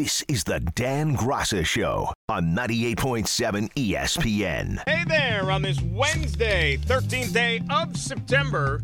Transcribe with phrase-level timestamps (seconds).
[0.00, 4.82] This is the Dan Graca Show on 98.7 ESPN.
[4.88, 8.80] Hey there on this Wednesday, 13th day of September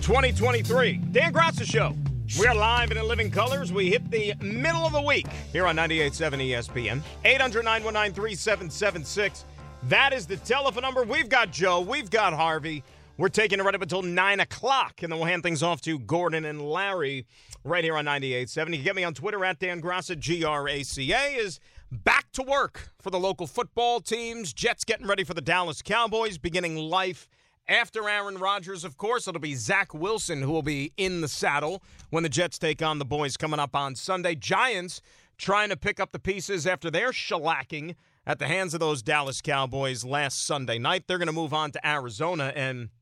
[0.00, 0.94] 2023.
[1.12, 1.94] Dan Graca Show.
[2.40, 3.70] We are live and in living colors.
[3.70, 7.02] We hit the middle of the week here on 98.7 ESPN.
[7.26, 9.44] 800 919 3776.
[9.90, 11.04] That is the telephone number.
[11.04, 11.82] We've got Joe.
[11.82, 12.82] We've got Harvey.
[13.18, 15.98] We're taking it right up until 9 o'clock, and then we'll hand things off to
[15.98, 17.26] Gordon and Larry
[17.66, 18.68] right here on 98.7.
[18.68, 21.58] You can get me on Twitter at Dan Graca, G-R-A-C-A, is
[21.90, 24.52] back to work for the local football teams.
[24.52, 27.28] Jets getting ready for the Dallas Cowboys, beginning life
[27.68, 29.26] after Aaron Rodgers, of course.
[29.26, 32.98] It'll be Zach Wilson who will be in the saddle when the Jets take on
[32.98, 34.36] the boys coming up on Sunday.
[34.36, 35.00] Giants
[35.36, 39.42] trying to pick up the pieces after their shellacking at the hands of those Dallas
[39.42, 41.04] Cowboys last Sunday night.
[41.06, 42.90] They're going to move on to Arizona and–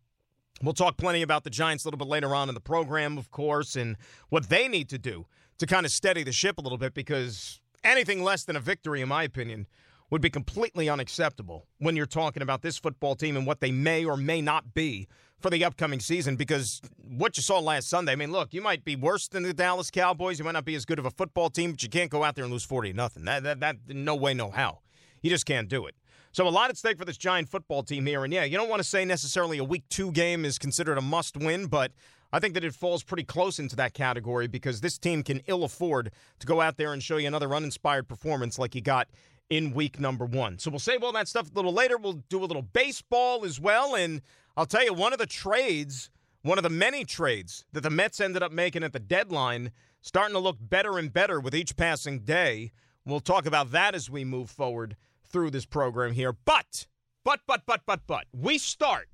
[0.63, 3.31] We'll talk plenty about the Giants a little bit later on in the program, of
[3.31, 3.97] course, and
[4.29, 5.27] what they need to do
[5.59, 9.01] to kind of steady the ship a little bit because anything less than a victory,
[9.01, 9.67] in my opinion,
[10.11, 14.05] would be completely unacceptable when you're talking about this football team and what they may
[14.05, 15.09] or may not be
[15.41, 18.85] for the upcoming season because what you saw last Sunday, I mean, look, you might
[18.85, 20.39] be worse than the Dallas Cowboys.
[20.39, 22.35] You might not be as good of a football team, but you can't go out
[22.35, 23.24] there and lose 40 nothing.
[23.24, 24.80] That, that, that, no way, no how.
[25.21, 25.95] You just can't do it.
[26.35, 28.24] So a lot at stake for this Giant football team here.
[28.24, 31.01] And yeah, you don't want to say necessarily a week two game is considered a
[31.01, 31.93] must win, but
[32.32, 35.62] I think that it falls pretty close into that category because this team can ill
[35.62, 39.07] afford to go out there and show you another uninspired performance like you got
[39.49, 40.59] in week number one.
[40.59, 41.99] So we'll save all that stuff a little later.
[41.99, 43.95] We'll do a little baseball as well.
[43.95, 44.21] And
[44.57, 46.10] I'll tell you, one of the trades,
[46.43, 50.35] one of the many trades that the Mets ended up making at the deadline, starting
[50.35, 52.73] to look better and better with each passing day.
[53.07, 54.96] We'll talk about that as we move forward
[55.35, 56.32] through this program here.
[56.32, 56.87] But,
[57.24, 59.09] but, but, but, but, but, we start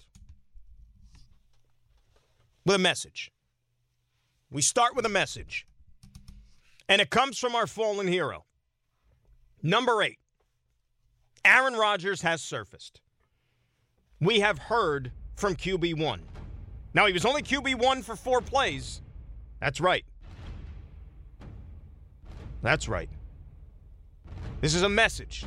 [2.67, 3.33] with a message.
[4.51, 5.67] We start with a message.
[6.91, 8.45] And it comes from our fallen hero.
[9.63, 10.19] Number eight
[11.43, 13.01] Aaron Rodgers has surfaced.
[14.21, 16.21] We have heard from QB1.
[16.93, 19.01] Now, he was only QB1 for four plays.
[19.59, 20.05] That's right.
[22.61, 23.09] That's right.
[24.61, 25.47] This is a message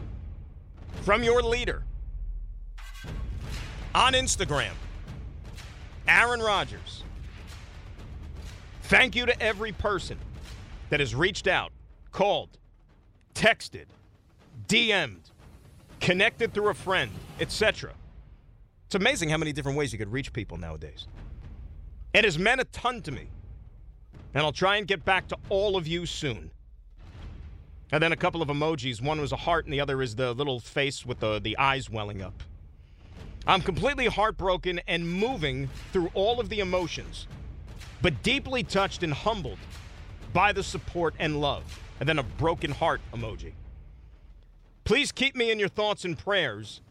[1.03, 1.83] from your leader
[3.93, 4.71] on Instagram,
[6.07, 7.03] Aaron Rodgers.
[8.83, 10.17] Thank you to every person
[10.89, 11.71] that has reached out,
[12.11, 12.57] called,
[13.35, 13.85] texted,
[14.67, 15.29] DM'd,
[15.99, 17.91] connected through a friend, etc.
[18.85, 21.07] It's amazing how many different ways you could reach people nowadays.
[22.13, 23.27] It has meant a ton to me.
[24.33, 26.51] And I'll try and get back to all of you soon.
[27.93, 29.03] And then a couple of emojis.
[29.03, 31.91] One was a heart, and the other is the little face with the, the eyes
[31.91, 32.41] welling up.
[33.45, 37.27] I'm completely heartbroken and moving through all of the emotions,
[38.01, 39.59] but deeply touched and humbled
[40.33, 41.79] by the support and love.
[41.99, 43.51] And then a broken heart emoji.
[44.85, 46.81] Please keep me in your thoughts and prayers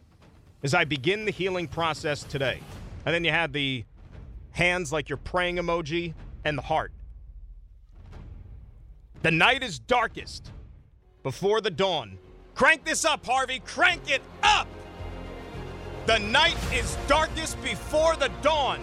[0.62, 2.60] as I begin the healing process today.
[3.04, 3.84] And then you had the
[4.52, 6.14] hands like you're praying emoji
[6.44, 6.92] and the heart.
[9.22, 10.52] The night is darkest
[11.22, 12.18] before the dawn.
[12.54, 13.60] Crank this up, Harvey.
[13.60, 14.68] Crank it up.
[16.06, 18.80] The night is darkest before the dawn,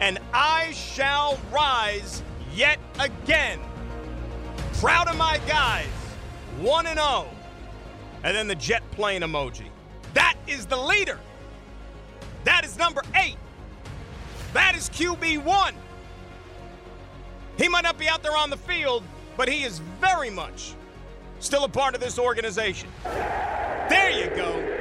[0.00, 2.22] and I shall rise
[2.52, 3.60] yet again.
[4.74, 5.86] Proud of my guys,
[6.60, 7.26] 1 and 0.
[8.24, 9.68] And then the jet plane emoji.
[10.14, 11.18] That is the leader.
[12.42, 13.36] That is number 8.
[14.52, 15.72] That is QB1.
[17.56, 19.04] He might not be out there on the field,
[19.36, 20.74] but he is very much
[21.40, 22.88] still a part of this organization.
[23.04, 24.74] There you go.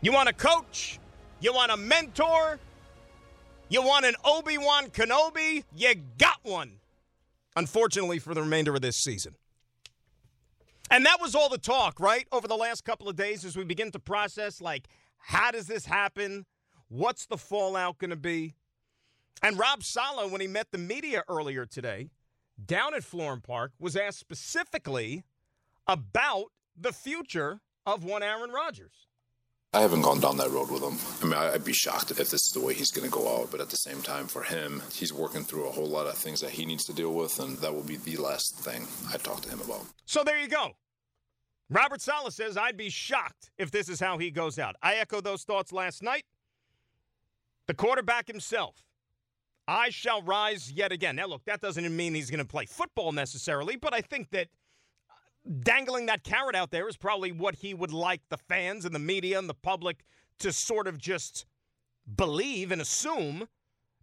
[0.00, 0.98] You want a coach?
[1.40, 2.58] You want a mentor?
[3.68, 5.64] You want an Obi Wan Kenobi?
[5.74, 6.78] You got one.
[7.56, 9.34] Unfortunately, for the remainder of this season.
[10.90, 12.26] And that was all the talk, right?
[12.30, 14.86] Over the last couple of days as we begin to process, like,
[15.18, 16.46] how does this happen?
[16.88, 18.54] What's the fallout going to be?
[19.42, 22.10] And Rob Saleh, when he met the media earlier today
[22.64, 25.24] down at Florham Park, was asked specifically
[25.86, 26.46] about
[26.76, 29.06] the future of one Aaron Rodgers.
[29.72, 30.96] I haven't gone down that road with him.
[31.22, 33.50] I mean, I'd be shocked if this is the way he's going to go out.
[33.50, 36.40] But at the same time, for him, he's working through a whole lot of things
[36.40, 39.42] that he needs to deal with, and that will be the last thing I talk
[39.42, 39.84] to him about.
[40.06, 40.76] So there you go.
[41.68, 44.76] Robert Saleh says, I'd be shocked if this is how he goes out.
[44.82, 46.24] I echoed those thoughts last night.
[47.66, 48.85] The quarterback himself
[49.68, 51.16] I shall rise yet again.
[51.16, 54.48] Now, look, that doesn't mean he's going to play football necessarily, but I think that
[55.10, 58.94] uh, dangling that carrot out there is probably what he would like the fans and
[58.94, 60.04] the media and the public
[60.38, 61.46] to sort of just
[62.16, 63.48] believe and assume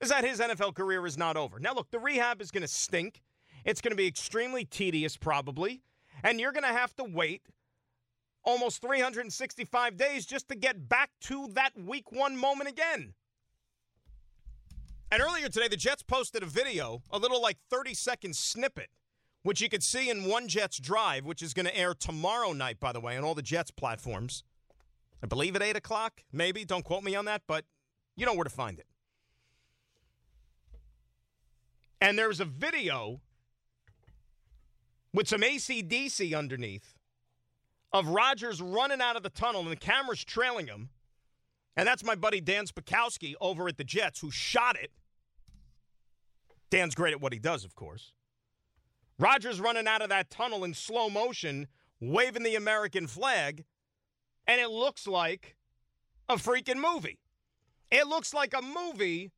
[0.02, 1.60] is that his NFL career is not over.
[1.60, 3.22] Now, look, the rehab is going to stink.
[3.64, 5.82] It's going to be extremely tedious, probably.
[6.24, 7.44] And you're going to have to wait
[8.44, 13.14] almost 365 days just to get back to that week one moment again.
[15.14, 18.90] And earlier today, the Jets posted a video, a little like 30 second snippet,
[19.44, 22.80] which you could see in One Jets Drive, which is going to air tomorrow night,
[22.80, 24.44] by the way, on all the Jets platforms.
[25.22, 26.66] I believe at 8 o'clock, maybe.
[26.66, 27.64] Don't quote me on that, but
[28.16, 28.88] you know where to find it.
[32.02, 33.22] And there's a video
[35.14, 36.96] with some ACDC underneath
[37.92, 40.90] of Rodgers running out of the tunnel and the camera's trailing him.
[41.78, 44.90] And that's my buddy Dan Spakowski over at the Jets who shot it.
[46.74, 48.14] Dan's great at what he does, of course.
[49.20, 51.68] Rodgers running out of that tunnel in slow motion,
[52.00, 53.64] waving the American flag,
[54.48, 55.56] and it looks like
[56.28, 57.20] a freaking movie.
[57.92, 59.32] It looks like a movie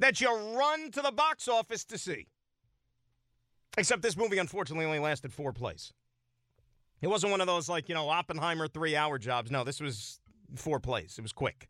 [0.00, 2.26] that you run to the box office to see.
[3.78, 5.92] Except this movie, unfortunately, only lasted four plays.
[7.00, 9.52] It wasn't one of those like, you know, Oppenheimer three hour jobs.
[9.52, 10.18] No, this was
[10.56, 11.14] four plays.
[11.16, 11.68] It was quick.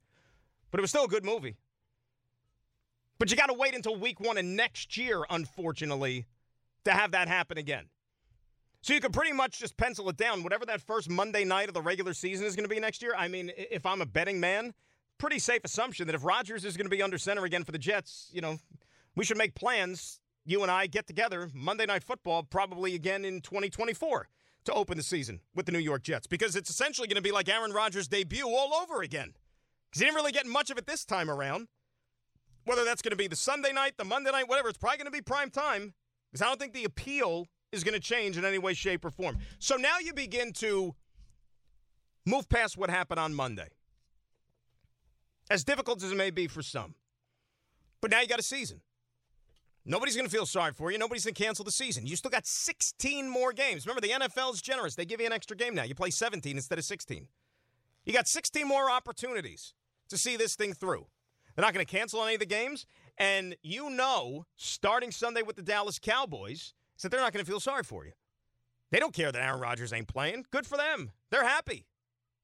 [0.70, 1.58] But it was still a good movie.
[3.20, 6.24] But you got to wait until week one of next year, unfortunately,
[6.86, 7.84] to have that happen again.
[8.80, 10.42] So you could pretty much just pencil it down.
[10.42, 13.14] Whatever that first Monday night of the regular season is going to be next year,
[13.16, 14.72] I mean, if I'm a betting man,
[15.18, 17.78] pretty safe assumption that if Rodgers is going to be under center again for the
[17.78, 18.58] Jets, you know,
[19.14, 20.18] we should make plans.
[20.46, 24.28] You and I get together Monday Night Football probably again in 2024
[24.64, 27.32] to open the season with the New York Jets because it's essentially going to be
[27.32, 29.34] like Aaron Rodgers' debut all over again.
[29.90, 31.68] Because he didn't really get much of it this time around.
[32.70, 35.06] Whether that's going to be the Sunday night, the Monday night, whatever, it's probably going
[35.06, 35.92] to be prime time
[36.30, 39.10] because I don't think the appeal is going to change in any way, shape, or
[39.10, 39.38] form.
[39.58, 40.94] So now you begin to
[42.24, 43.66] move past what happened on Monday.
[45.50, 46.94] As difficult as it may be for some.
[48.00, 48.82] But now you got a season.
[49.84, 50.98] Nobody's going to feel sorry for you.
[50.98, 52.06] Nobody's going to cancel the season.
[52.06, 53.84] You still got 16 more games.
[53.84, 54.94] Remember, the NFL is generous.
[54.94, 55.82] They give you an extra game now.
[55.82, 57.26] You play 17 instead of 16.
[58.04, 59.74] You got 16 more opportunities
[60.08, 61.06] to see this thing through.
[61.54, 62.86] They're not going to cancel any of the games.
[63.18, 67.50] And you know, starting Sunday with the Dallas Cowboys, is that they're not going to
[67.50, 68.12] feel sorry for you.
[68.90, 70.46] They don't care that Aaron Rodgers ain't playing.
[70.50, 71.12] Good for them.
[71.30, 71.86] They're happy.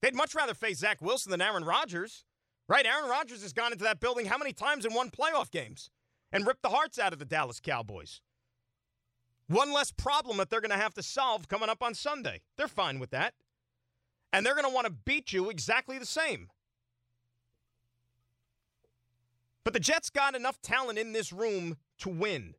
[0.03, 2.25] They'd much rather face Zach Wilson than Aaron Rodgers.
[2.69, 2.87] Right?
[2.87, 5.91] Aaron Rodgers has gone into that building how many times in one playoff games?
[6.33, 8.21] and ripped the hearts out of the Dallas Cowboys.
[9.49, 12.43] One less problem that they're going to have to solve coming up on Sunday.
[12.57, 13.35] They're fine with that.
[14.33, 16.49] And they're going to want to beat you exactly the same.
[19.67, 22.55] But the Jets got enough talent in this room to win.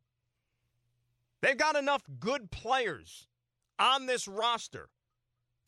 [1.40, 3.28] They've got enough good players
[3.78, 4.90] on this roster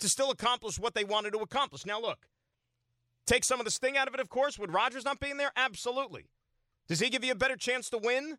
[0.00, 1.86] to still accomplish what they wanted to accomplish.
[1.86, 2.26] Now, look,
[3.26, 5.50] take some of the sting out of it, of course, with Rodgers not being there?
[5.56, 6.26] Absolutely.
[6.88, 8.36] Does he give you a better chance to win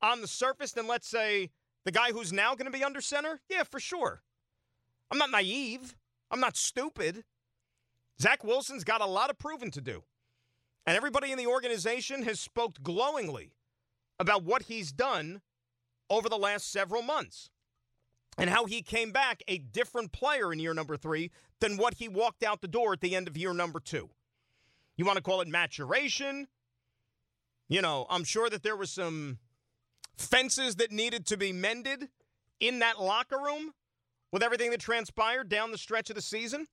[0.00, 1.50] on the surface than, let's say,
[1.84, 3.42] the guy who's now going to be under center?
[3.50, 4.22] Yeah, for sure.
[5.10, 5.96] I'm not naive.
[6.30, 7.24] I'm not stupid.
[8.18, 10.04] Zach Wilson's got a lot of proving to do.
[10.88, 13.52] And everybody in the organization has spoke glowingly
[14.18, 15.42] about what he's done
[16.08, 17.50] over the last several months
[18.38, 21.30] and how he came back a different player in year number three
[21.60, 24.08] than what he walked out the door at the end of year number two.
[24.96, 26.48] You want to call it maturation?
[27.68, 29.36] You know, I'm sure that there was some
[30.16, 32.08] fences that needed to be mended
[32.60, 33.74] in that locker room
[34.32, 36.66] with everything that transpired down the stretch of the season.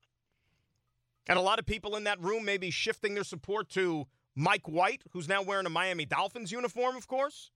[1.28, 4.06] And a lot of people in that room may be shifting their support to
[4.36, 7.52] Mike White, who's now wearing a Miami Dolphins uniform, of course.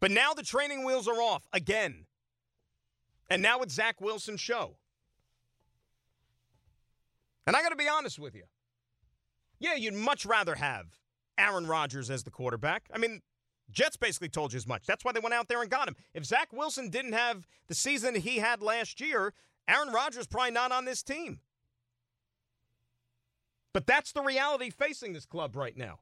[0.00, 2.06] But now the training wheels are off again.
[3.28, 4.76] And now it's Zach Wilson's show.
[7.46, 8.44] And I got to be honest with you.
[9.58, 10.86] Yeah, you'd much rather have
[11.38, 12.88] Aaron Rodgers as the quarterback.
[12.92, 13.22] I mean,
[13.70, 14.86] Jets basically told you as much.
[14.86, 15.96] That's why they went out there and got him.
[16.14, 19.32] If Zach Wilson didn't have the season he had last year,
[19.68, 21.40] Aaron Rodgers probably not on this team.
[23.72, 26.00] But that's the reality facing this club right now.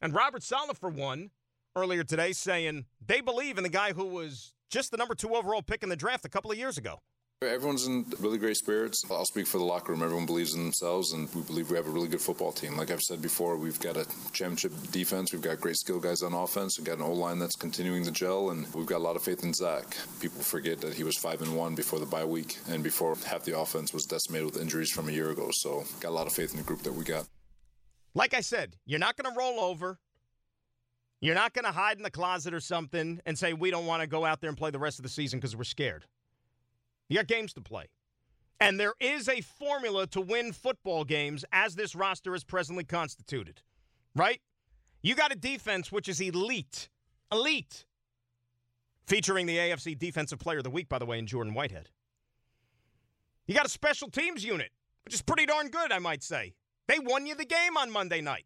[0.00, 1.30] And Robert Saleh, for one,
[1.76, 5.62] earlier today saying they believe in the guy who was just the number two overall
[5.62, 7.00] pick in the draft a couple of years ago.
[7.42, 9.02] Everyone's in really great spirits.
[9.10, 10.02] I'll speak for the locker room.
[10.02, 12.76] Everyone believes in themselves, and we believe we have a really good football team.
[12.76, 15.32] Like I've said before, we've got a championship defense.
[15.32, 16.78] We've got great skill guys on offense.
[16.78, 19.22] We've got an O line that's continuing to gel, and we've got a lot of
[19.22, 19.96] faith in Zach.
[20.20, 23.42] People forget that he was five and one before the bye week, and before half
[23.44, 25.48] the offense was decimated with injuries from a year ago.
[25.50, 27.26] So, got a lot of faith in the group that we got.
[28.14, 29.98] Like I said, you're not going to roll over.
[31.22, 34.02] You're not going to hide in the closet or something and say we don't want
[34.02, 36.04] to go out there and play the rest of the season because we're scared.
[37.10, 37.86] You got games to play.
[38.60, 43.62] And there is a formula to win football games as this roster is presently constituted,
[44.14, 44.40] right?
[45.02, 46.88] You got a defense which is elite.
[47.32, 47.84] Elite.
[49.06, 51.88] Featuring the AFC Defensive Player of the Week, by the way, in Jordan Whitehead.
[53.46, 54.70] You got a special teams unit,
[55.04, 56.54] which is pretty darn good, I might say.
[56.86, 58.44] They won you the game on Monday night,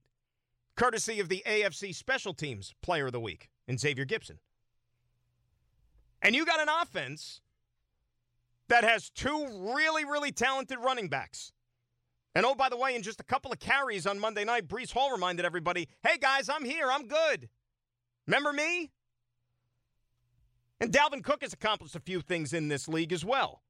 [0.76, 4.38] courtesy of the AFC Special Teams Player of the Week in Xavier Gipson.
[6.23, 7.42] And you got an offense
[8.68, 11.52] that has two really, really talented running backs.
[12.35, 14.92] And oh, by the way, in just a couple of carries on Monday night, Breece
[14.92, 16.90] Hall reminded everybody hey, guys, I'm here.
[16.90, 17.49] I'm good.
[18.26, 18.90] Remember me?
[20.80, 23.62] And Dalvin Cook has accomplished a few things in this league as well.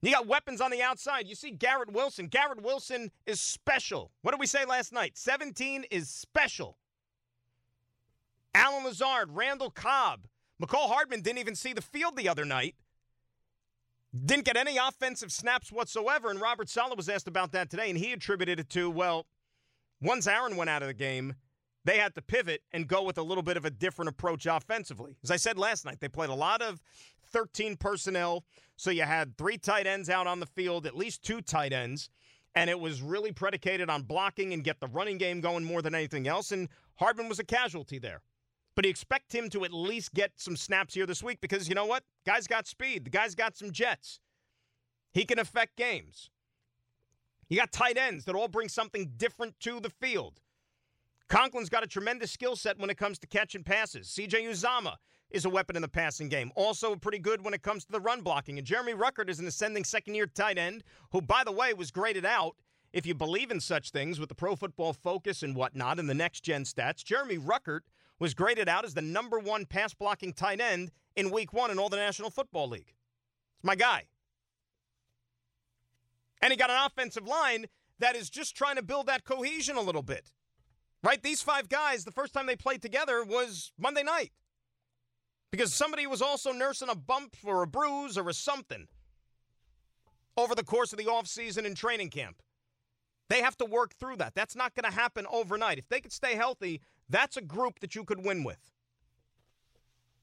[0.00, 1.26] You got weapons on the outside.
[1.26, 2.26] You see Garrett Wilson.
[2.26, 4.10] Garrett Wilson is special.
[4.22, 5.16] What did we say last night?
[5.16, 6.76] 17 is special.
[8.54, 10.26] Allen Lazard, Randall Cobb.
[10.62, 12.74] Mecole Hardman didn't even see the field the other night.
[14.24, 16.30] Didn't get any offensive snaps whatsoever.
[16.30, 19.26] And Robert Saleh was asked about that today, and he attributed it to, well,
[20.00, 21.34] once Aaron went out of the game,
[21.84, 25.16] they had to pivot and go with a little bit of a different approach offensively.
[25.22, 26.80] As I said last night, they played a lot of
[27.32, 28.44] 13 personnel.
[28.76, 32.08] So you had three tight ends out on the field, at least two tight ends.
[32.54, 35.94] And it was really predicated on blocking and get the running game going more than
[35.94, 36.52] anything else.
[36.52, 38.22] And Hardman was a casualty there.
[38.74, 41.74] But you expect him to at least get some snaps here this week because you
[41.74, 42.02] know what?
[42.26, 43.04] Guy's got speed.
[43.04, 44.20] The guy's got some jets.
[45.12, 46.30] He can affect games.
[47.48, 50.40] You got tight ends that all bring something different to the field.
[51.28, 54.08] Conklin's got a tremendous skill set when it comes to catching passes.
[54.08, 54.96] CJ Uzomah
[55.30, 56.52] is a weapon in the passing game.
[56.54, 58.58] Also pretty good when it comes to the run blocking.
[58.58, 61.90] And Jeremy Ruckert is an ascending second year tight end who, by the way, was
[61.90, 62.56] graded out,
[62.92, 66.14] if you believe in such things, with the pro football focus and whatnot and the
[66.14, 67.04] next gen stats.
[67.04, 67.80] Jeremy Ruckert
[68.18, 71.78] was graded out as the number one pass blocking tight end in week one in
[71.78, 72.94] all the National Football League.
[73.56, 74.04] It's my guy.
[76.40, 77.66] And he got an offensive line
[77.98, 80.32] that is just trying to build that cohesion a little bit.
[81.02, 81.22] Right?
[81.22, 84.32] These five guys, the first time they played together was Monday night.
[85.50, 88.88] Because somebody was also nursing a bump or a bruise or a something
[90.36, 92.42] over the course of the offseason and training camp.
[93.30, 94.34] They have to work through that.
[94.34, 95.78] That's not going to happen overnight.
[95.78, 98.70] If they could stay healthy, that's a group that you could win with.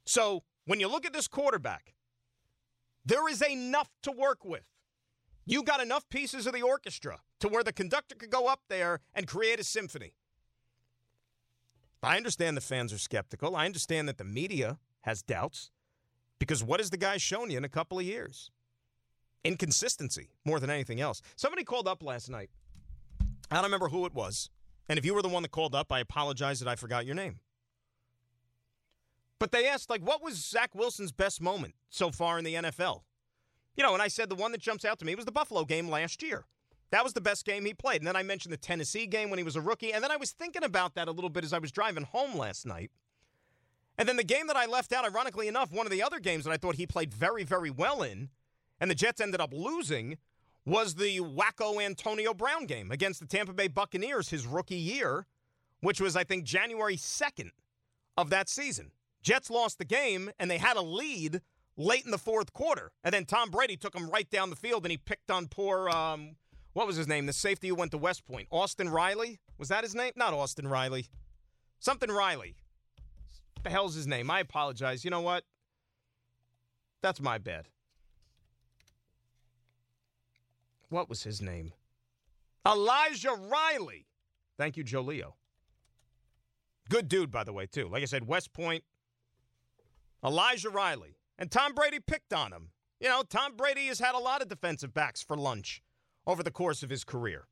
[0.05, 1.93] So when you look at this quarterback,
[3.05, 4.65] there is enough to work with.
[5.45, 8.99] You got enough pieces of the orchestra to where the conductor could go up there
[9.13, 10.13] and create a symphony.
[12.03, 13.55] I understand the fans are skeptical.
[13.55, 15.71] I understand that the media has doubts
[16.39, 18.49] because what has the guy shown you in a couple of years?
[19.43, 21.21] Inconsistency more than anything else.
[21.35, 22.49] Somebody called up last night.
[23.49, 24.49] I don't remember who it was.
[24.89, 27.15] And if you were the one that called up, I apologize that I forgot your
[27.15, 27.39] name.
[29.39, 33.01] But they asked, like, what was Zach Wilson's best moment so far in the NFL?
[33.75, 35.65] You know, and I said the one that jumps out to me was the Buffalo
[35.65, 36.45] game last year.
[36.91, 38.01] That was the best game he played.
[38.01, 39.93] And then I mentioned the Tennessee game when he was a rookie.
[39.93, 42.37] And then I was thinking about that a little bit as I was driving home
[42.37, 42.91] last night.
[43.97, 46.43] And then the game that I left out, ironically enough, one of the other games
[46.43, 48.29] that I thought he played very, very well in,
[48.79, 50.17] and the Jets ended up losing,
[50.65, 55.25] was the wacko Antonio Brown game against the Tampa Bay Buccaneers his rookie year,
[55.81, 57.51] which was, I think, January 2nd
[58.17, 58.91] of that season.
[59.23, 61.41] Jets lost the game, and they had a lead
[61.77, 62.91] late in the fourth quarter.
[63.03, 65.89] And then Tom Brady took him right down the field, and he picked on poor,
[65.89, 66.35] um,
[66.73, 67.25] what was his name?
[67.25, 68.47] The safety who went to West Point.
[68.51, 69.39] Austin Riley?
[69.57, 70.11] Was that his name?
[70.15, 71.07] Not Austin Riley.
[71.79, 72.55] Something Riley.
[73.55, 74.29] What the hell's his name?
[74.29, 75.03] I apologize.
[75.03, 75.43] You know what?
[77.01, 77.67] That's my bad.
[80.91, 81.71] What was his name?
[82.67, 84.07] Elijah Riley.
[84.57, 85.35] Thank you, Joe Leo.
[86.89, 87.87] Good dude, by the way, too.
[87.87, 88.83] Like I said, West Point,
[90.23, 91.15] Elijah Riley.
[91.39, 92.71] And Tom Brady picked on him.
[92.99, 95.81] You know, Tom Brady has had a lot of defensive backs for lunch
[96.27, 97.47] over the course of his career,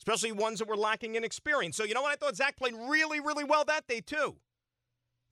[0.00, 1.76] especially ones that were lacking in experience.
[1.76, 2.12] So, you know what?
[2.12, 4.36] I thought Zach played really, really well that day, too.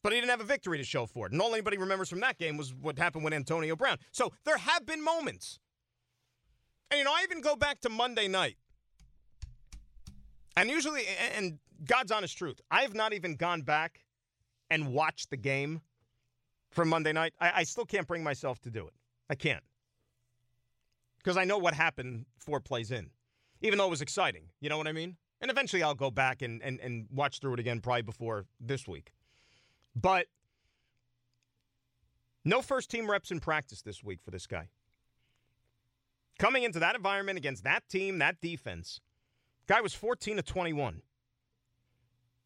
[0.05, 1.33] But he didn't have a victory to show for it.
[1.33, 3.99] And all anybody remembers from that game was what happened with Antonio Brown.
[4.13, 5.59] So there have been moments
[6.91, 8.57] and you know, I even go back to Monday night.
[10.57, 11.03] And usually,
[11.37, 14.01] and God's honest truth, I have not even gone back
[14.71, 15.83] and watched the game
[16.71, 17.33] from Monday night.
[17.41, 18.95] I, I still can't bring myself to do it.
[19.31, 19.63] I can't.
[21.19, 23.11] Because I know what happened four plays in,
[23.61, 24.45] even though it was exciting.
[24.61, 25.17] You know what I mean?
[25.41, 28.89] And eventually I'll go back and, and, and watch through it again, probably before this
[28.89, 29.13] week.
[29.95, 30.27] But
[32.45, 34.69] no first team reps in practice this week for this guy.
[36.39, 39.01] Coming into that environment against that team, that defense,
[39.67, 41.03] guy was 14 to 21.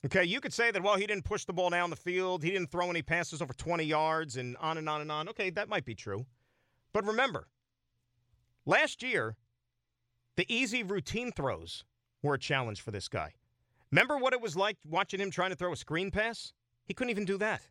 [0.04, 2.50] Okay, you could say that, well, he didn't push the ball down the field, he
[2.50, 5.28] didn't throw any passes over 20 yards, and on and on and on.
[5.28, 6.26] Okay, that might be true.
[6.92, 7.46] But remember,
[8.66, 9.36] last year,
[10.36, 11.84] the easy routine throws
[12.22, 13.34] were a challenge for this guy.
[13.92, 16.52] Remember what it was like watching him trying to throw a screen pass?
[16.86, 17.62] He couldn't even do that.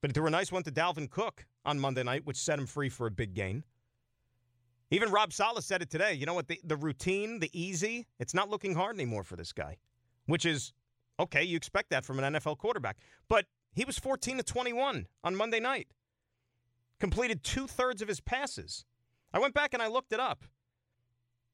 [0.00, 2.66] But he threw a nice one to Dalvin Cook on Monday night, which set him
[2.66, 3.64] free for a big gain.
[4.90, 6.14] Even Rob Saleh said it today.
[6.14, 6.48] You know what?
[6.48, 9.78] The, the routine, the easy, it's not looking hard anymore for this guy,
[10.26, 10.72] which is
[11.18, 11.42] okay.
[11.42, 12.98] You expect that from an NFL quarterback.
[13.28, 15.88] But he was 14 to 21 on Monday night,
[17.00, 18.84] completed two thirds of his passes.
[19.32, 20.44] I went back and I looked it up.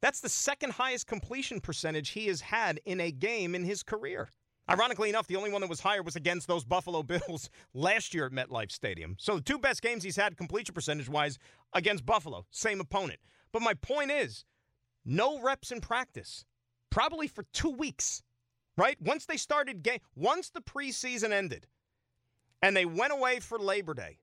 [0.02, 4.30] That's the second highest completion percentage he has had in a game in his career.
[4.70, 8.26] Ironically enough, the only one that was higher was against those Buffalo Bills last year
[8.26, 9.16] at MetLife Stadium.
[9.18, 11.38] So the two best games he's had completion percentage wise
[11.74, 13.18] against Buffalo, same opponent.
[13.52, 14.44] But my point is,
[15.04, 16.44] no reps in practice,
[16.90, 18.22] probably for two weeks,
[18.76, 18.96] right?
[19.00, 21.66] Once they started game, once the preseason ended,
[22.62, 24.18] and they went away for Labor Day,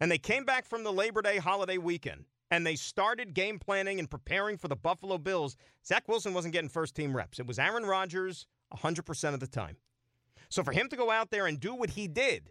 [0.00, 4.00] and they came back from the Labor Day holiday weekend, and they started game planning
[4.00, 5.56] and preparing for the Buffalo Bills.
[5.86, 7.38] Zach Wilson wasn't getting first team reps.
[7.38, 9.76] It was Aaron Rodgers 100% of the time.
[10.48, 12.50] So for him to go out there and do what he did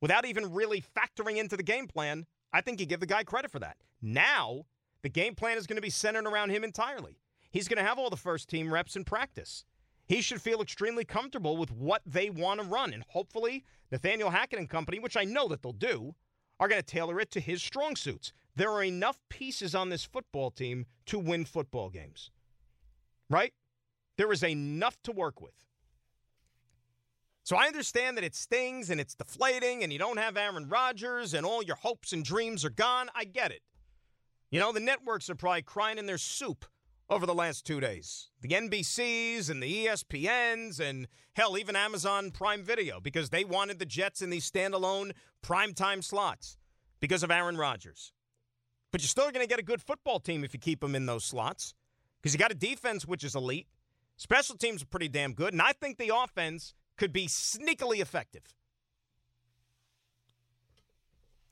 [0.00, 3.50] without even really factoring into the game plan, I think you give the guy credit
[3.50, 3.76] for that.
[4.02, 4.66] Now,
[5.02, 7.18] the game plan is going to be centered around him entirely.
[7.50, 9.64] He's going to have all the first team reps in practice.
[10.06, 12.92] He should feel extremely comfortable with what they want to run.
[12.92, 16.14] And hopefully, Nathaniel Hackett and company, which I know that they'll do,
[16.58, 18.32] are going to tailor it to his strong suits.
[18.56, 22.30] There are enough pieces on this football team to win football games.
[23.28, 23.52] Right?
[24.20, 25.54] There is enough to work with.
[27.42, 31.32] So I understand that it stings and it's deflating and you don't have Aaron Rodgers
[31.32, 33.08] and all your hopes and dreams are gone.
[33.14, 33.62] I get it.
[34.50, 36.66] You know, the networks are probably crying in their soup
[37.08, 38.28] over the last two days.
[38.42, 43.86] The NBCs and the ESPNs and hell, even Amazon Prime Video because they wanted the
[43.86, 45.12] Jets in these standalone
[45.42, 46.58] primetime slots
[47.00, 48.12] because of Aaron Rodgers.
[48.92, 51.06] But you're still going to get a good football team if you keep them in
[51.06, 51.72] those slots
[52.20, 53.66] because you got a defense which is elite.
[54.20, 58.54] Special teams are pretty damn good, and I think the offense could be sneakily effective.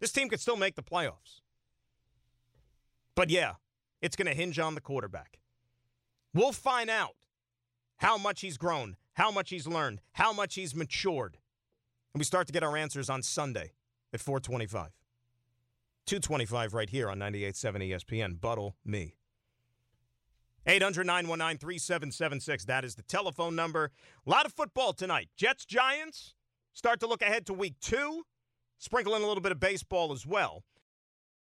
[0.00, 1.40] This team could still make the playoffs.
[3.14, 3.54] But yeah,
[4.02, 5.38] it's going to hinge on the quarterback.
[6.34, 7.16] We'll find out
[7.96, 11.38] how much he's grown, how much he's learned, how much he's matured.
[12.12, 13.72] And we start to get our answers on Sunday
[14.12, 14.90] at 425.
[16.04, 18.38] 225 right here on 98.7 ESPN.
[18.38, 19.14] Buttle me.
[20.68, 22.64] 800 919 3776.
[22.66, 23.90] That is the telephone number.
[24.26, 25.30] A lot of football tonight.
[25.36, 26.34] Jets, Giants.
[26.74, 28.22] Start to look ahead to week two.
[28.78, 30.62] Sprinkle in a little bit of baseball as well.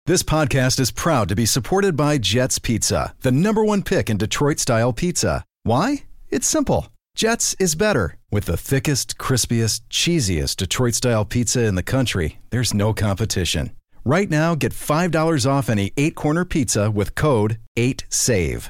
[0.05, 4.15] This podcast is proud to be supported by Jets Pizza, the number one pick in
[4.15, 5.43] Detroit style pizza.
[5.63, 6.05] Why?
[6.29, 6.87] It's simple.
[7.13, 8.15] Jets is better.
[8.31, 13.71] With the thickest, crispiest, cheesiest Detroit style pizza in the country, there's no competition.
[14.05, 18.69] Right now, get $5 off any eight corner pizza with code 8SAVE.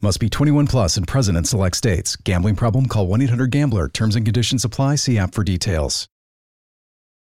[0.00, 2.14] Must be 21 plus and present in select states.
[2.14, 2.86] Gambling problem?
[2.86, 3.88] Call 1 800 GAMBLER.
[3.88, 4.94] Terms and conditions apply.
[4.94, 6.06] See app for details.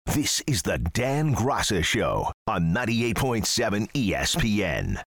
[0.06, 5.02] This is the Dan Graca Show on 98.7 ESPN.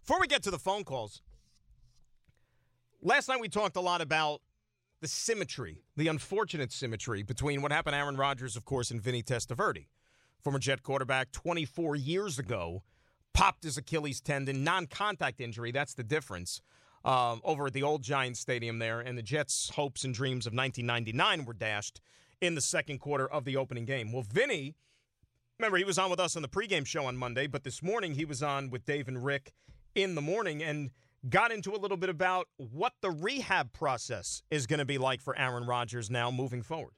[0.00, 1.20] Before we get to the phone calls,
[3.02, 4.40] last night we talked a lot about
[5.02, 9.22] the symmetry, the unfortunate symmetry between what happened to Aaron Rodgers, of course, and Vinny
[9.22, 9.88] Testaverde,
[10.42, 12.82] former Jet quarterback 24 years ago
[13.36, 15.70] popped his Achilles tendon, non contact injury.
[15.70, 16.62] That's the difference.
[17.04, 20.52] Um, over at the old Giants Stadium there, and the Jets' hopes and dreams of
[20.52, 22.00] 1999 were dashed
[22.40, 24.12] in the second quarter of the opening game.
[24.12, 24.74] Well, Vinny,
[25.60, 28.14] remember, he was on with us on the pregame show on Monday, but this morning
[28.14, 29.52] he was on with Dave and Rick
[29.94, 30.90] in the morning and
[31.28, 35.20] got into a little bit about what the rehab process is going to be like
[35.20, 36.94] for Aaron Rodgers now moving forward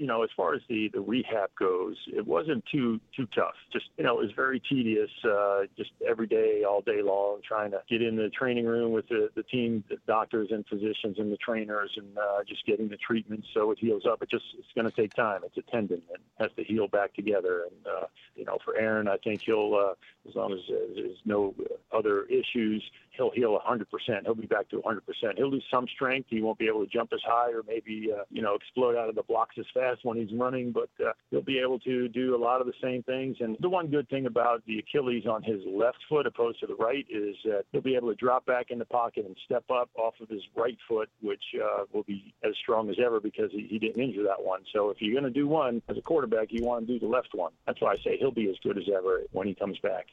[0.00, 3.52] you know, as far as the the rehab goes, it wasn't too too tough.
[3.70, 5.10] Just you know, it was very tedious.
[5.22, 9.06] Uh, just every day, all day long, trying to get in the training room with
[9.08, 12.96] the the team, the doctors and physicians and the trainers, and uh, just getting the
[12.96, 14.22] treatment so it heals up.
[14.22, 15.42] It just it's going to take time.
[15.44, 18.06] It's a tendon and has to heal back together, and uh,
[18.40, 19.92] you know, for Aaron, I think he'll, uh,
[20.28, 21.54] as long as uh, there's no
[21.92, 23.84] other issues, he'll heal 100%.
[24.24, 25.00] He'll be back to 100%.
[25.36, 26.28] He'll lose some strength.
[26.30, 29.10] He won't be able to jump as high or maybe, uh, you know, explode out
[29.10, 32.34] of the blocks as fast when he's running, but uh, he'll be able to do
[32.34, 33.36] a lot of the same things.
[33.40, 36.74] And the one good thing about the Achilles on his left foot opposed to the
[36.74, 39.90] right is that he'll be able to drop back in the pocket and step up
[39.96, 43.66] off of his right foot, which uh, will be as strong as ever because he,
[43.68, 44.60] he didn't injure that one.
[44.72, 47.10] So if you're going to do one as a quarterback, you want to do the
[47.10, 47.52] left one.
[47.66, 50.06] That's why I say he'll be as good as ever when he comes back.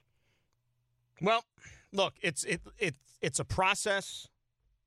[1.21, 1.43] Well,
[1.91, 4.27] look, it's it, it it's a process,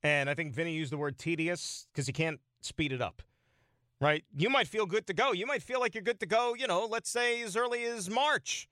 [0.02, 3.22] and I think Vinny used the word tedious because you can't speed it up.
[4.00, 4.24] Right?
[4.34, 5.32] You might feel good to go.
[5.32, 6.54] You might feel like you're good to go.
[6.54, 8.68] You know, let's say as early as March.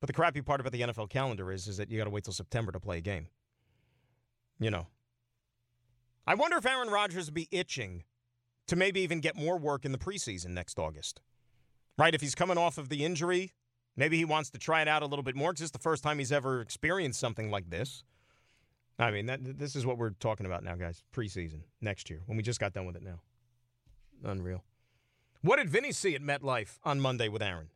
[0.00, 2.24] But the crappy part about the NFL calendar is is that you got to wait
[2.24, 3.28] till September to play a game.
[4.58, 4.88] You know.
[6.26, 8.04] I wonder if Aaron Rodgers would be itching
[8.66, 11.20] to maybe even get more work in the preseason next August.
[11.96, 12.14] Right?
[12.14, 13.54] If he's coming off of the injury
[13.96, 16.02] Maybe he wants to try it out a little bit more because it's the first
[16.02, 18.04] time he's ever experienced something like this.
[18.98, 21.02] I mean, that, this is what we're talking about now, guys.
[21.14, 23.20] Preseason next year when we just got done with it now.
[24.24, 24.64] Unreal.
[25.42, 27.68] What did Vinny see at MetLife on Monday with Aaron?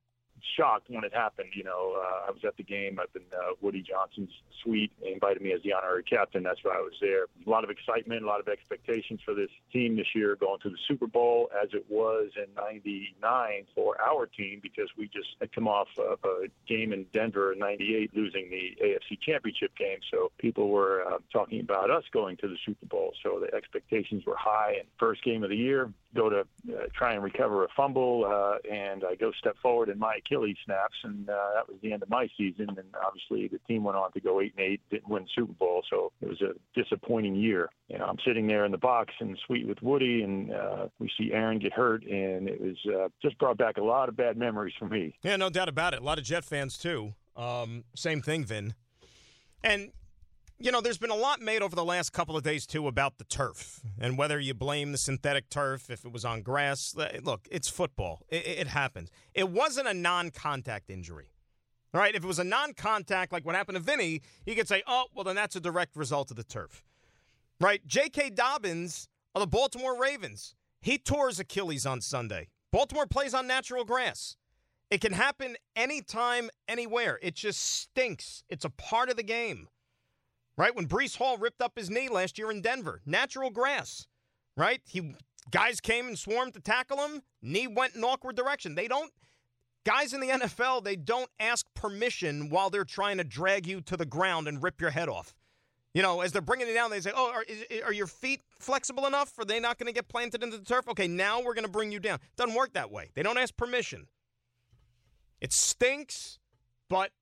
[0.56, 1.50] Shocked when it happened.
[1.54, 4.30] You know, uh, I was at the game up in uh, Woody Johnson's
[4.62, 4.92] suite.
[5.00, 6.42] They invited me as the honorary captain.
[6.42, 7.24] That's why I was there.
[7.24, 10.70] A lot of excitement, a lot of expectations for this team this year, going to
[10.70, 15.52] the Super Bowl as it was in '99 for our team because we just had
[15.52, 19.98] come off of a game in Denver in '98, losing the AFC Championship game.
[20.10, 23.12] So people were uh, talking about us going to the Super Bowl.
[23.22, 24.76] So the expectations were high.
[24.78, 28.58] And first game of the year, go to uh, try and recover a fumble, uh,
[28.68, 32.02] and I go step forward, and my Achilles snaps, and uh, that was the end
[32.02, 32.68] of my season.
[32.68, 35.82] And obviously, the team went on to go eight and eight, didn't win Super Bowl,
[35.90, 37.68] so it was a disappointing year.
[37.88, 41.10] You know, I'm sitting there in the box the suite with Woody, and uh, we
[41.18, 44.36] see Aaron get hurt, and it was uh, just brought back a lot of bad
[44.36, 45.14] memories for me.
[45.22, 46.00] Yeah, no doubt about it.
[46.00, 47.14] A lot of Jet fans too.
[47.36, 48.74] Um, same thing, Vin.
[49.62, 49.92] And
[50.60, 53.16] you know, there's been a lot made over the last couple of days, too, about
[53.16, 56.94] the turf and whether you blame the synthetic turf, if it was on grass.
[56.96, 58.20] Uh, look, it's football.
[58.28, 59.10] It, it happens.
[59.34, 61.32] It wasn't a non contact injury.
[61.94, 62.14] All right.
[62.14, 65.06] If it was a non contact, like what happened to Vinny, you could say, oh,
[65.14, 66.84] well, then that's a direct result of the turf.
[67.58, 67.84] Right.
[67.86, 68.30] J.K.
[68.30, 72.48] Dobbins of the Baltimore Ravens, he tore his Achilles on Sunday.
[72.70, 74.36] Baltimore plays on natural grass.
[74.90, 77.18] It can happen anytime, anywhere.
[77.22, 78.44] It just stinks.
[78.50, 79.68] It's a part of the game
[80.60, 80.76] right?
[80.76, 84.06] When Breece Hall ripped up his knee last year in Denver, natural grass,
[84.58, 84.82] right?
[84.84, 85.14] He
[85.50, 88.74] guys came and swarmed to tackle him, knee went in awkward direction.
[88.74, 89.10] They don't
[89.86, 93.96] guys in the NFL, they don't ask permission while they're trying to drag you to
[93.96, 95.34] the ground and rip your head off.
[95.94, 98.42] You know, as they're bringing it down, they say, "Oh, are, is, are your feet
[98.60, 99.32] flexible enough?
[99.38, 100.86] Are they not going to get planted into the turf?
[100.90, 103.10] Okay, now we're going to bring you down." Doesn't work that way.
[103.14, 104.08] They don't ask permission.
[105.40, 106.38] It stinks,
[106.90, 107.12] but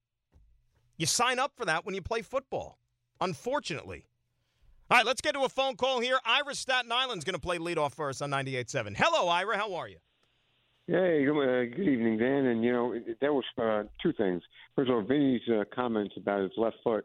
[0.96, 2.78] you sign up for that when you play football
[3.20, 4.04] unfortunately.
[4.90, 6.18] All right, let's get to a phone call here.
[6.24, 8.96] Ira Staten Island's going to play leadoff for us on 98.7.
[8.96, 9.56] Hello, Ira.
[9.58, 9.98] How are you?
[10.86, 12.46] Hey, good, uh, good evening, Dan.
[12.46, 14.42] And, you know, there was uh, two things.
[14.74, 17.04] First of all, Vinny's uh, comments about his left foot,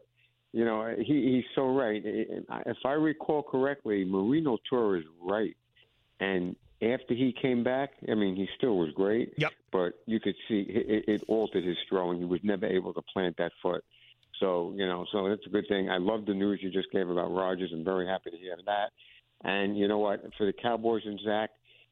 [0.54, 2.00] you know, he, he's so right.
[2.04, 5.56] If I recall correctly, Marino Tour is right.
[6.20, 9.34] And after he came back, I mean, he still was great.
[9.36, 9.52] Yep.
[9.72, 12.20] But you could see it, it altered his throwing.
[12.20, 13.84] He was never able to plant that foot.
[14.40, 15.90] So, you know, so that's a good thing.
[15.90, 17.70] I love the news you just gave about Rodgers.
[17.72, 18.90] I'm very happy to hear that.
[19.44, 20.22] And you know what?
[20.36, 21.50] For the Cowboys and Zach,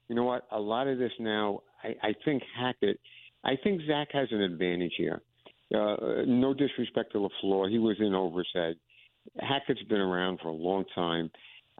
[0.08, 0.46] you know what?
[0.50, 2.98] A lot of this now, I, I think Hackett,
[3.44, 5.20] I think Zach has an advantage here.
[5.74, 7.70] Uh, no disrespect to LaFleur.
[7.70, 8.78] He was in Overshed.
[9.40, 11.30] Hackett's been around for a long time.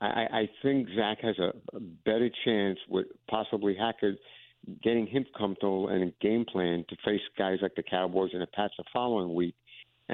[0.01, 4.19] I, I think Zach has a, a better chance with possibly Hackett
[4.83, 8.47] getting him comfortable and a game plan to face guys like the Cowboys and the
[8.47, 9.55] Pats the following week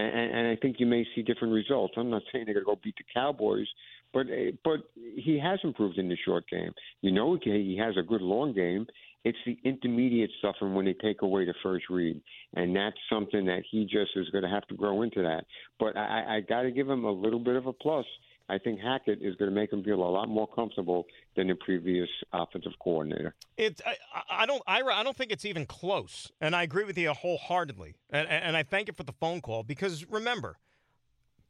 [0.00, 1.94] and, and I think you may see different results.
[1.96, 3.66] I'm not saying they're going to go beat the Cowboys,
[4.12, 6.72] but eh, but he has improved in the short game.
[7.00, 8.86] You know, he has a good long game.
[9.24, 12.20] It's the intermediate stuff, and when they take away the first read,
[12.54, 15.44] and that's something that he just is going to have to grow into that.
[15.78, 18.06] But I, I got to give him a little bit of a plus
[18.48, 21.06] I think Hackett is going to make him feel a lot more comfortable
[21.36, 23.34] than the previous offensive coordinator.
[23.58, 26.96] It, I, I don't, Ira, I don't think it's even close, and I agree with
[26.96, 27.96] you wholeheartedly.
[28.10, 30.58] And, and I thank you for the phone call because remember,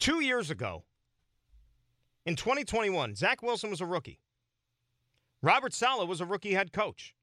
[0.01, 0.85] two years ago,
[2.27, 4.21] in 2021, Zach Wilson was a rookie.
[5.41, 7.15] Robert Saleh was a rookie head coach.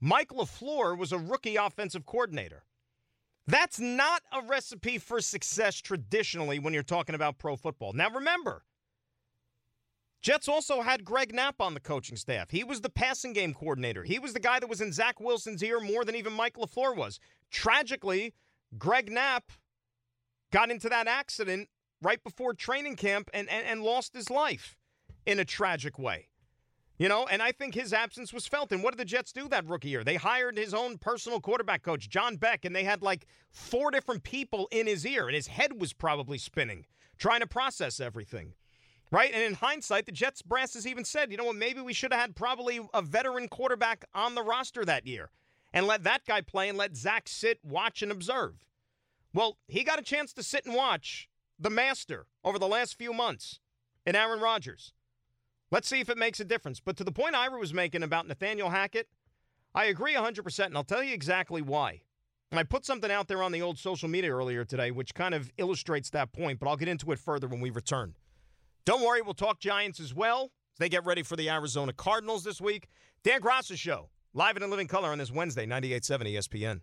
[0.00, 2.64] Mike LaFleur was a rookie offensive coordinator.
[3.46, 7.92] That's not a recipe for success traditionally when you're talking about pro football.
[7.92, 8.64] Now, remember,
[10.22, 12.50] Jets also had Greg Knapp on the coaching staff.
[12.50, 14.02] He was the passing game coordinator.
[14.04, 16.94] He was the guy that was in Zach Wilson's ear more than even Mike LaFleur
[16.94, 17.18] was.
[17.50, 18.34] Tragically,
[18.76, 19.52] Greg Knapp
[20.52, 21.68] got into that accident
[22.02, 24.76] right before training camp and, and, and lost his life
[25.24, 26.28] in a tragic way.
[26.98, 28.72] You know, and I think his absence was felt.
[28.72, 30.04] And what did the Jets do that rookie year?
[30.04, 34.22] They hired his own personal quarterback coach, John Beck, and they had like four different
[34.22, 36.84] people in his ear, and his head was probably spinning,
[37.16, 38.52] trying to process everything.
[39.10, 39.32] Right?
[39.34, 42.12] And in hindsight, the Jets brass has even said, you know what, maybe we should
[42.12, 45.30] have had probably a veteran quarterback on the roster that year
[45.72, 48.64] and let that guy play and let Zach sit, watch, and observe.
[49.34, 53.12] Well, he got a chance to sit and watch the master over the last few
[53.12, 53.60] months
[54.06, 54.92] in Aaron Rodgers.
[55.70, 56.80] Let's see if it makes a difference.
[56.80, 59.08] But to the point Ira was making about Nathaniel Hackett,
[59.74, 62.02] I agree 100%, and I'll tell you exactly why.
[62.50, 65.34] And I put something out there on the old social media earlier today, which kind
[65.34, 68.14] of illustrates that point, but I'll get into it further when we return.
[68.84, 70.44] Don't worry, we'll talk Giants as well.
[70.72, 72.88] As they get ready for the Arizona Cardinals this week.
[73.22, 76.80] Dan Graca Show, live in a living color on this Wednesday, 98.7 ESPN.